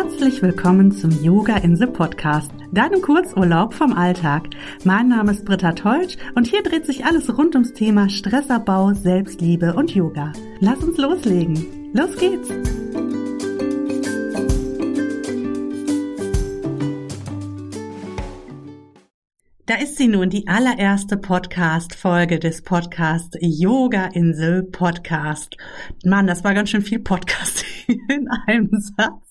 Herzlich 0.00 0.40
willkommen 0.42 0.92
zum 0.92 1.10
Yoga 1.24 1.56
Insel 1.56 1.88
Podcast, 1.88 2.52
deinem 2.70 3.02
Kurzurlaub 3.02 3.74
vom 3.74 3.92
Alltag. 3.92 4.46
Mein 4.84 5.08
Name 5.08 5.32
ist 5.32 5.44
Britta 5.44 5.72
Teutsch 5.72 6.16
und 6.36 6.46
hier 6.46 6.62
dreht 6.62 6.86
sich 6.86 7.04
alles 7.04 7.36
rund 7.36 7.56
ums 7.56 7.72
Thema 7.72 8.08
Stressabbau, 8.08 8.94
Selbstliebe 8.94 9.74
und 9.74 9.92
Yoga. 9.92 10.32
Lass 10.60 10.78
uns 10.84 10.98
loslegen. 10.98 11.90
Los 11.94 12.16
geht's! 12.16 12.48
Da 19.66 19.74
ist 19.82 19.96
sie 19.96 20.06
nun, 20.06 20.30
die 20.30 20.46
allererste 20.46 21.16
Podcast-Folge 21.16 22.38
des 22.38 22.62
Podcast 22.62 23.36
Yoga 23.40 24.06
Insel 24.12 24.62
Podcast. 24.62 25.56
Mann, 26.04 26.28
das 26.28 26.44
war 26.44 26.54
ganz 26.54 26.70
schön 26.70 26.82
viel 26.82 27.00
Podcast 27.00 27.64
in 27.88 28.28
einem 28.46 28.70
Satz. 28.96 29.27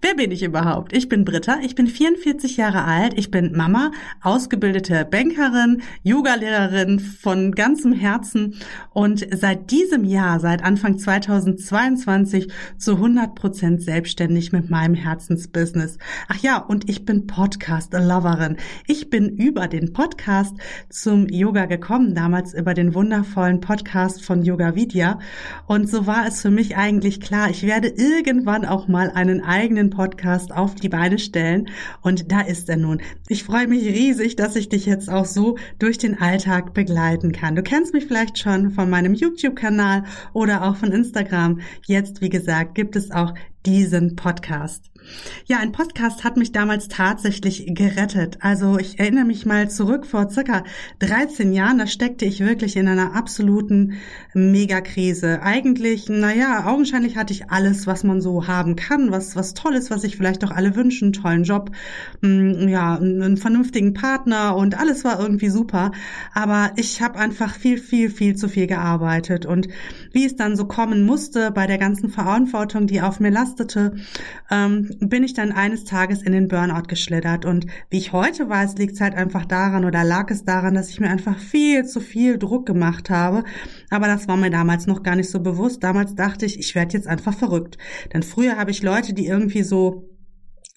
Wer 0.00 0.14
bin 0.14 0.30
ich 0.30 0.42
überhaupt? 0.42 0.96
Ich 0.96 1.08
bin 1.08 1.24
Britta, 1.24 1.58
ich 1.62 1.74
bin 1.74 1.86
44 1.86 2.56
Jahre 2.56 2.84
alt, 2.84 3.14
ich 3.16 3.30
bin 3.30 3.56
Mama, 3.56 3.90
ausgebildete 4.22 5.04
Bankerin, 5.04 5.82
Yogalehrerin 6.02 7.00
von 7.00 7.52
ganzem 7.52 7.92
Herzen 7.92 8.56
und 8.90 9.26
seit 9.34 9.70
diesem 9.70 10.04
Jahr, 10.04 10.40
seit 10.40 10.62
Anfang 10.62 10.98
2022 10.98 12.52
zu 12.78 12.92
100 12.96 13.34
Prozent 13.34 13.82
selbstständig 13.82 14.52
mit 14.52 14.70
meinem 14.70 14.94
Herzensbusiness. 14.94 15.98
Ach 16.28 16.38
ja, 16.38 16.58
und 16.58 16.88
ich 16.88 17.04
bin 17.04 17.26
Podcast-Loverin. 17.26 18.56
Ich 18.86 19.10
bin 19.10 19.28
über 19.28 19.68
den 19.68 19.92
Podcast 19.92 20.54
zum 20.90 21.28
Yoga 21.28 21.66
gekommen, 21.66 22.14
damals 22.14 22.54
über 22.54 22.74
den 22.74 22.94
wundervollen 22.94 23.60
Podcast 23.60 24.24
von 24.24 24.42
Yoga 24.42 24.74
Vidya 24.74 25.18
und 25.66 25.88
so 25.88 26.06
war 26.06 26.26
es 26.26 26.42
für 26.42 26.50
mich 26.50 26.76
eigentlich 26.76 27.20
klar, 27.20 27.50
ich 27.50 27.62
werde 27.62 27.88
irgendwann 27.88 28.64
auch 28.64 28.88
mal 28.88 29.10
einen 29.10 29.42
Podcast 29.90 30.52
auf 30.52 30.74
die 30.74 30.88
Beine 30.88 31.18
stellen. 31.18 31.68
Und 32.02 32.30
da 32.30 32.40
ist 32.40 32.68
er 32.68 32.76
nun. 32.76 33.00
Ich 33.28 33.44
freue 33.44 33.66
mich 33.66 33.84
riesig, 33.84 34.36
dass 34.36 34.56
ich 34.56 34.68
dich 34.68 34.86
jetzt 34.86 35.08
auch 35.08 35.24
so 35.24 35.56
durch 35.78 35.98
den 35.98 36.20
Alltag 36.20 36.74
begleiten 36.74 37.32
kann. 37.32 37.56
Du 37.56 37.62
kennst 37.62 37.94
mich 37.94 38.06
vielleicht 38.06 38.38
schon 38.38 38.70
von 38.70 38.90
meinem 38.90 39.14
YouTube-Kanal 39.14 40.04
oder 40.32 40.64
auch 40.64 40.76
von 40.76 40.92
Instagram. 40.92 41.60
Jetzt, 41.86 42.20
wie 42.20 42.30
gesagt, 42.30 42.74
gibt 42.74 42.96
es 42.96 43.10
auch 43.10 43.34
diesen 43.64 44.16
Podcast. 44.16 44.90
Ja, 45.46 45.58
ein 45.58 45.72
Podcast 45.72 46.24
hat 46.24 46.36
mich 46.36 46.52
damals 46.52 46.88
tatsächlich 46.88 47.66
gerettet. 47.74 48.38
Also 48.40 48.78
ich 48.78 48.98
erinnere 48.98 49.24
mich 49.24 49.46
mal 49.46 49.70
zurück 49.70 50.06
vor 50.06 50.30
circa 50.30 50.64
13 51.00 51.52
Jahren, 51.52 51.78
da 51.78 51.86
steckte 51.86 52.24
ich 52.24 52.40
wirklich 52.40 52.76
in 52.76 52.88
einer 52.88 53.14
absoluten 53.14 53.94
Megakrise. 54.32 55.42
Eigentlich, 55.42 56.08
naja, 56.08 56.66
augenscheinlich 56.66 57.16
hatte 57.16 57.32
ich 57.32 57.50
alles, 57.50 57.86
was 57.86 58.04
man 58.04 58.20
so 58.20 58.46
haben 58.46 58.76
kann, 58.76 59.10
was, 59.10 59.36
was 59.36 59.54
toll 59.54 59.74
ist, 59.74 59.90
was 59.90 60.02
sich 60.02 60.16
vielleicht 60.16 60.42
doch 60.42 60.50
alle 60.50 60.76
wünschen, 60.76 61.12
tollen 61.12 61.44
Job, 61.44 61.70
hm, 62.22 62.68
ja, 62.68 62.96
einen 62.96 63.36
vernünftigen 63.36 63.94
Partner 63.94 64.56
und 64.56 64.78
alles 64.78 65.04
war 65.04 65.20
irgendwie 65.20 65.50
super. 65.50 65.92
Aber 66.32 66.72
ich 66.76 67.02
habe 67.02 67.18
einfach 67.18 67.54
viel, 67.54 67.78
viel, 67.78 68.10
viel 68.10 68.36
zu 68.36 68.48
viel 68.48 68.66
gearbeitet. 68.66 69.46
Und 69.46 69.68
wie 70.12 70.24
es 70.24 70.36
dann 70.36 70.56
so 70.56 70.66
kommen 70.66 71.04
musste 71.04 71.50
bei 71.50 71.66
der 71.66 71.78
ganzen 71.78 72.08
Verantwortung, 72.08 72.86
die 72.86 73.02
auf 73.02 73.20
mir 73.20 73.30
lastete, 73.30 73.96
ähm, 74.50 74.93
bin 75.00 75.24
ich 75.24 75.34
dann 75.34 75.52
eines 75.52 75.84
Tages 75.84 76.22
in 76.22 76.32
den 76.32 76.48
Burnout 76.48 76.88
geschlittert. 76.88 77.44
Und 77.44 77.66
wie 77.90 77.98
ich 77.98 78.12
heute 78.12 78.48
weiß, 78.48 78.76
liegt 78.76 78.94
es 78.94 79.00
halt 79.00 79.14
einfach 79.14 79.44
daran 79.44 79.84
oder 79.84 80.04
lag 80.04 80.30
es 80.30 80.44
daran, 80.44 80.74
dass 80.74 80.90
ich 80.90 81.00
mir 81.00 81.08
einfach 81.08 81.38
viel 81.38 81.84
zu 81.84 82.00
viel 82.00 82.38
Druck 82.38 82.66
gemacht 82.66 83.10
habe. 83.10 83.44
Aber 83.90 84.06
das 84.06 84.28
war 84.28 84.36
mir 84.36 84.50
damals 84.50 84.86
noch 84.86 85.02
gar 85.02 85.16
nicht 85.16 85.30
so 85.30 85.40
bewusst. 85.40 85.82
Damals 85.82 86.14
dachte 86.14 86.46
ich, 86.46 86.58
ich 86.58 86.74
werde 86.74 86.94
jetzt 86.96 87.06
einfach 87.06 87.34
verrückt. 87.34 87.78
Denn 88.12 88.22
früher 88.22 88.56
habe 88.56 88.70
ich 88.70 88.82
Leute, 88.82 89.12
die 89.12 89.26
irgendwie 89.26 89.62
so 89.62 90.13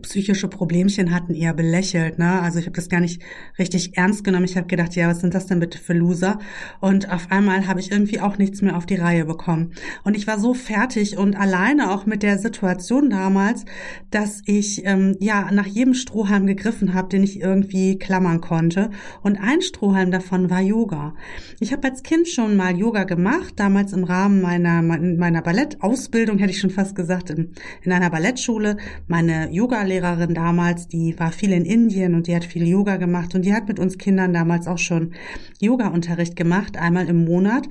psychische 0.00 0.48
Problemchen 0.48 1.14
hatten, 1.14 1.34
eher 1.34 1.52
belächelt. 1.52 2.18
Ne? 2.18 2.40
Also 2.40 2.58
ich 2.58 2.64
habe 2.64 2.74
das 2.74 2.88
gar 2.88 3.00
nicht 3.00 3.20
richtig 3.58 3.98
ernst 3.98 4.24
genommen. 4.24 4.46
Ich 4.46 4.56
habe 4.56 4.66
gedacht, 4.66 4.96
ja, 4.96 5.06
was 5.06 5.20
sind 5.20 5.34
das 5.34 5.46
denn 5.46 5.60
bitte 5.60 5.76
für 5.76 5.92
Loser? 5.92 6.38
Und 6.80 7.12
auf 7.12 7.30
einmal 7.30 7.66
habe 7.66 7.78
ich 7.78 7.92
irgendwie 7.92 8.18
auch 8.18 8.38
nichts 8.38 8.62
mehr 8.62 8.78
auf 8.78 8.86
die 8.86 8.94
Reihe 8.94 9.26
bekommen. 9.26 9.74
Und 10.02 10.16
ich 10.16 10.26
war 10.26 10.40
so 10.40 10.54
fertig 10.54 11.18
und 11.18 11.36
alleine 11.36 11.90
auch 11.90 12.06
mit 12.06 12.22
der 12.22 12.38
Situation 12.38 13.10
damals, 13.10 13.66
dass 14.10 14.40
ich 14.46 14.82
ähm, 14.86 15.18
ja 15.20 15.50
nach 15.52 15.66
jedem 15.66 15.92
Strohhalm 15.92 16.46
gegriffen 16.46 16.94
habe, 16.94 17.10
den 17.10 17.22
ich 17.22 17.40
irgendwie 17.40 17.98
klammern 17.98 18.40
konnte. 18.40 18.88
Und 19.20 19.36
ein 19.36 19.60
Strohhalm 19.60 20.10
davon 20.10 20.48
war 20.48 20.62
Yoga. 20.62 21.14
Ich 21.60 21.70
habe 21.70 21.86
als 21.86 22.02
Kind 22.02 22.28
schon 22.28 22.56
mal 22.56 22.74
Yoga 22.74 23.04
gemacht, 23.04 23.54
damals 23.56 23.92
im 23.92 24.04
Rahmen 24.04 24.40
meiner 24.40 24.80
meiner 24.80 25.42
Ballettausbildung, 25.42 26.38
hätte 26.38 26.52
ich 26.52 26.60
schon 26.60 26.70
fast 26.70 26.94
gesagt, 26.94 27.28
in, 27.28 27.52
in 27.82 27.92
einer 27.92 28.08
Ballettschule. 28.08 28.78
Meine 29.06 29.50
Yoga 29.50 29.81
Yoga-Lehrerin 29.82 30.34
damals, 30.34 30.88
die 30.88 31.18
war 31.18 31.32
viel 31.32 31.52
in 31.52 31.64
Indien 31.64 32.14
und 32.14 32.26
die 32.26 32.36
hat 32.36 32.44
viel 32.44 32.66
Yoga 32.66 32.96
gemacht 32.96 33.34
und 33.34 33.44
die 33.44 33.52
hat 33.52 33.68
mit 33.68 33.78
uns 33.78 33.98
Kindern 33.98 34.32
damals 34.32 34.66
auch 34.66 34.78
schon 34.78 35.14
Yoga-Unterricht 35.60 36.36
gemacht, 36.36 36.76
einmal 36.76 37.08
im 37.08 37.24
Monat. 37.24 37.68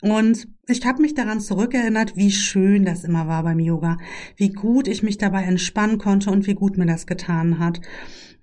Und 0.00 0.48
ich 0.68 0.86
habe 0.86 1.02
mich 1.02 1.14
daran 1.14 1.40
zurückerinnert, 1.40 2.16
wie 2.16 2.30
schön 2.30 2.84
das 2.84 3.02
immer 3.02 3.26
war 3.26 3.42
beim 3.42 3.58
Yoga, 3.58 3.98
wie 4.36 4.50
gut 4.50 4.86
ich 4.86 5.02
mich 5.02 5.18
dabei 5.18 5.42
entspannen 5.42 5.98
konnte 5.98 6.30
und 6.30 6.46
wie 6.46 6.54
gut 6.54 6.78
mir 6.78 6.86
das 6.86 7.06
getan 7.08 7.58
hat. 7.58 7.80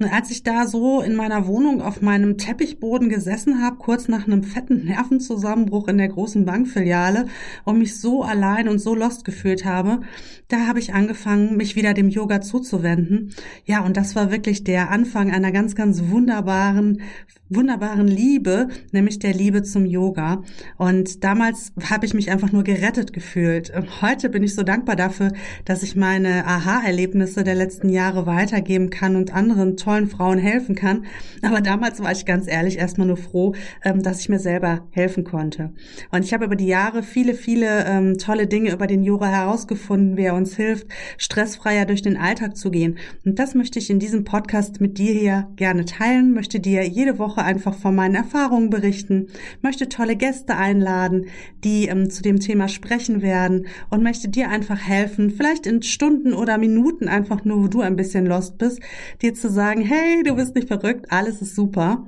Und 0.01 0.07
als 0.07 0.31
ich 0.31 0.43
da 0.43 0.65
so 0.65 1.01
in 1.01 1.13
meiner 1.13 1.45
Wohnung 1.45 1.81
auf 1.81 2.01
meinem 2.01 2.37
Teppichboden 2.37 3.09
gesessen 3.09 3.61
habe, 3.61 3.75
kurz 3.77 4.07
nach 4.07 4.27
einem 4.27 4.43
fetten 4.43 4.85
Nervenzusammenbruch 4.85 5.89
in 5.89 5.97
der 5.97 6.07
großen 6.07 6.45
Bankfiliale 6.45 7.25
und 7.65 7.79
mich 7.79 7.99
so 7.99 8.23
allein 8.23 8.69
und 8.69 8.79
so 8.79 8.95
lost 8.95 9.25
gefühlt 9.25 9.65
habe, 9.65 9.99
da 10.47 10.67
habe 10.67 10.79
ich 10.79 10.93
angefangen, 10.93 11.57
mich 11.57 11.75
wieder 11.75 11.93
dem 11.93 12.07
Yoga 12.07 12.39
zuzuwenden. 12.39 13.33
Ja, 13.65 13.83
und 13.83 13.97
das 13.97 14.15
war 14.15 14.31
wirklich 14.31 14.63
der 14.63 14.89
Anfang 14.89 15.31
einer 15.31 15.51
ganz, 15.51 15.75
ganz 15.75 16.03
wunderbaren, 16.07 17.01
wunderbaren 17.49 18.07
Liebe, 18.07 18.69
nämlich 18.93 19.19
der 19.19 19.33
Liebe 19.33 19.63
zum 19.63 19.85
Yoga. 19.85 20.43
Und 20.77 21.25
damals 21.25 21.73
habe 21.89 22.05
ich 22.05 22.08
mich 22.13 22.31
einfach 22.31 22.51
nur 22.51 22.63
gerettet 22.63 23.13
gefühlt. 23.13 23.69
Und 23.75 24.01
heute 24.01 24.29
bin 24.29 24.43
ich 24.43 24.55
so 24.55 24.63
dankbar 24.63 24.95
dafür, 24.95 25.31
dass 25.65 25.83
ich 25.83 25.95
meine 25.95 26.45
Aha-Erlebnisse 26.45 27.43
der 27.43 27.55
letzten 27.55 27.89
Jahre 27.89 28.25
weitergeben 28.25 28.89
kann 28.89 29.15
und 29.15 29.33
anderen 29.33 29.77
tollen 29.77 30.07
Frauen 30.07 30.37
helfen 30.37 30.75
kann. 30.75 31.05
Aber 31.41 31.61
damals 31.61 32.01
war 32.01 32.11
ich 32.11 32.25
ganz 32.25 32.47
ehrlich 32.47 32.77
erstmal 32.77 33.07
nur 33.07 33.17
froh, 33.17 33.53
ähm, 33.83 34.03
dass 34.03 34.21
ich 34.21 34.29
mir 34.29 34.39
selber 34.39 34.87
helfen 34.91 35.23
konnte. 35.23 35.71
Und 36.11 36.25
ich 36.25 36.33
habe 36.33 36.45
über 36.45 36.55
die 36.55 36.67
Jahre 36.67 37.03
viele, 37.03 37.33
viele 37.33 37.85
ähm, 37.85 38.17
tolle 38.17 38.47
Dinge 38.47 38.71
über 38.71 38.87
den 38.87 39.03
Yoga 39.03 39.27
herausgefunden, 39.27 40.17
wie 40.17 40.23
er 40.23 40.35
uns 40.35 40.55
hilft, 40.55 40.87
stressfreier 41.17 41.85
durch 41.85 42.01
den 42.01 42.17
Alltag 42.17 42.57
zu 42.57 42.71
gehen. 42.71 42.97
Und 43.25 43.39
das 43.39 43.55
möchte 43.55 43.79
ich 43.79 43.89
in 43.89 43.99
diesem 43.99 44.23
Podcast 44.23 44.81
mit 44.81 44.97
dir 44.97 45.13
hier 45.13 45.47
gerne 45.55 45.85
teilen, 45.85 46.33
möchte 46.33 46.59
dir 46.59 46.87
jede 46.87 47.19
Woche 47.19 47.43
einfach 47.43 47.73
von 47.73 47.95
meinen 47.95 48.15
Erfahrungen 48.15 48.69
berichten, 48.69 49.27
möchte 49.61 49.89
tolle 49.89 50.15
Gäste 50.15 50.55
einladen, 50.55 51.25
die 51.63 51.87
ähm, 51.99 52.09
zu 52.09 52.21
dem 52.21 52.39
Thema 52.39 52.67
sprechen 52.67 53.21
werden 53.21 53.67
und 53.89 54.03
möchte 54.03 54.29
dir 54.29 54.49
einfach 54.49 54.79
helfen, 54.79 55.31
vielleicht 55.31 55.65
in 55.67 55.81
Stunden 55.81 56.33
oder 56.33 56.57
Minuten 56.57 57.07
einfach 57.07 57.45
nur, 57.45 57.63
wo 57.63 57.67
du 57.67 57.81
ein 57.81 57.95
bisschen 57.95 58.25
lost 58.25 58.57
bist, 58.57 58.79
dir 59.21 59.33
zu 59.33 59.49
sagen, 59.49 59.81
hey, 59.81 60.23
du 60.23 60.35
bist 60.35 60.55
nicht 60.55 60.67
verrückt, 60.67 61.07
alles 61.09 61.41
ist 61.41 61.55
super, 61.55 62.05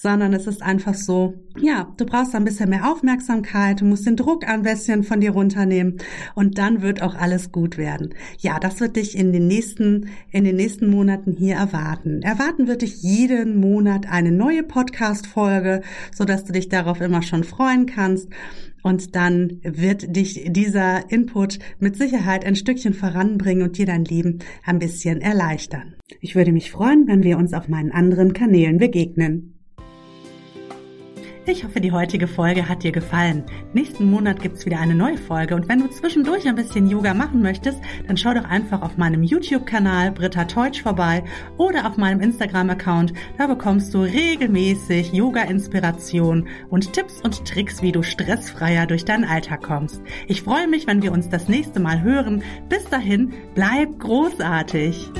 sondern 0.00 0.32
es 0.32 0.46
ist 0.46 0.62
einfach 0.62 0.94
so, 0.94 1.34
ja, 1.58 1.92
du 1.98 2.06
brauchst 2.06 2.34
ein 2.34 2.46
bisschen 2.46 2.70
mehr 2.70 2.90
Aufmerksamkeit, 2.90 3.82
du 3.82 3.84
musst 3.84 4.06
den 4.06 4.16
Druck 4.16 4.48
ein 4.48 4.62
bisschen 4.62 5.04
von 5.04 5.20
dir 5.20 5.32
runternehmen 5.32 5.98
und 6.34 6.56
dann 6.56 6.80
wird 6.80 7.02
auch 7.02 7.14
alles 7.14 7.52
gut 7.52 7.76
werden. 7.76 8.14
Ja, 8.38 8.58
das 8.58 8.80
wird 8.80 8.96
dich 8.96 9.14
in 9.14 9.30
den 9.30 9.46
nächsten, 9.46 10.08
in 10.30 10.44
den 10.44 10.56
nächsten 10.56 10.88
Monaten 10.88 11.32
hier 11.32 11.56
erwarten. 11.56 12.22
Erwarten 12.22 12.66
wird 12.66 12.80
dich 12.80 13.02
jeden 13.02 13.60
Monat 13.60 14.10
eine 14.10 14.32
neue 14.32 14.62
Podcast-Folge, 14.62 15.82
sodass 16.14 16.44
du 16.44 16.54
dich 16.54 16.70
darauf 16.70 17.02
immer 17.02 17.20
schon 17.20 17.44
freuen 17.44 17.84
kannst. 17.84 18.30
Und 18.82 19.14
dann 19.14 19.60
wird 19.62 20.16
dich 20.16 20.46
dieser 20.48 21.10
Input 21.10 21.58
mit 21.78 21.96
Sicherheit 21.96 22.46
ein 22.46 22.56
Stückchen 22.56 22.94
voranbringen 22.94 23.64
und 23.64 23.76
dir 23.76 23.84
dein 23.84 24.06
Leben 24.06 24.38
ein 24.64 24.78
bisschen 24.78 25.20
erleichtern. 25.20 25.96
Ich 26.22 26.34
würde 26.34 26.52
mich 26.52 26.70
freuen, 26.70 27.06
wenn 27.06 27.22
wir 27.22 27.36
uns 27.36 27.52
auf 27.52 27.68
meinen 27.68 27.92
anderen 27.92 28.32
Kanälen 28.32 28.78
begegnen. 28.78 29.59
Ich 31.50 31.64
hoffe, 31.64 31.80
die 31.80 31.90
heutige 31.90 32.28
Folge 32.28 32.68
hat 32.68 32.84
dir 32.84 32.92
gefallen. 32.92 33.42
Nächsten 33.72 34.08
Monat 34.08 34.40
gibt's 34.40 34.64
wieder 34.66 34.78
eine 34.78 34.94
neue 34.94 35.18
Folge 35.18 35.56
und 35.56 35.68
wenn 35.68 35.80
du 35.80 35.88
zwischendurch 35.88 36.46
ein 36.46 36.54
bisschen 36.54 36.88
Yoga 36.88 37.12
machen 37.12 37.42
möchtest, 37.42 37.80
dann 38.06 38.16
schau 38.16 38.32
doch 38.34 38.44
einfach 38.44 38.82
auf 38.82 38.96
meinem 38.96 39.24
YouTube-Kanal 39.24 40.12
Britta 40.12 40.44
Teutsch 40.44 40.80
vorbei 40.80 41.24
oder 41.56 41.88
auf 41.88 41.96
meinem 41.96 42.20
Instagram-Account. 42.20 43.14
Da 43.36 43.48
bekommst 43.48 43.92
du 43.92 44.02
regelmäßig 44.02 45.12
Yoga-Inspiration 45.12 46.46
und 46.68 46.92
Tipps 46.92 47.20
und 47.20 47.44
Tricks, 47.44 47.82
wie 47.82 47.90
du 47.90 48.04
stressfreier 48.04 48.86
durch 48.86 49.04
deinen 49.04 49.24
Alltag 49.24 49.64
kommst. 49.64 50.00
Ich 50.28 50.42
freue 50.42 50.68
mich, 50.68 50.86
wenn 50.86 51.02
wir 51.02 51.10
uns 51.10 51.30
das 51.30 51.48
nächste 51.48 51.80
Mal 51.80 52.02
hören. 52.02 52.44
Bis 52.68 52.84
dahin, 52.84 53.32
bleib 53.56 53.98
großartig! 53.98 55.10